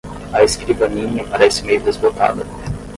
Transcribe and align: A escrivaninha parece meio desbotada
A 0.33 0.41
escrivaninha 0.43 1.23
parece 1.27 1.61
meio 1.63 1.79
desbotada 1.81 2.43